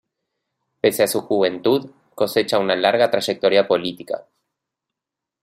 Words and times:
Pese 0.81 1.03
a 1.03 1.07
su 1.07 1.21
juventud, 1.21 1.91
cosecha 2.15 2.57
una 2.57 2.75
larga 2.75 3.11
trayectoria 3.11 3.67
política. 3.67 4.25